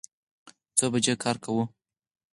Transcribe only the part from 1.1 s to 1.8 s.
کار کوئ؟